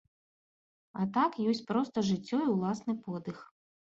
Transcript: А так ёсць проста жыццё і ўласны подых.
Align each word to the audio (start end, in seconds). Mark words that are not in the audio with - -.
А 1.01 1.05
так 1.17 1.31
ёсць 1.51 1.61
проста 1.71 1.97
жыццё 2.09 2.39
і 2.47 2.49
ўласны 2.55 2.93
подых. 3.05 3.37